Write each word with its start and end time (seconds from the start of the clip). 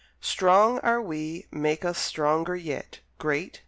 Strong 0.19 0.79
are 0.79 0.99
we? 0.99 1.45
Make 1.51 1.85
us 1.85 1.99
stronger 1.99 2.55
yet; 2.55 3.01
Great? 3.19 3.59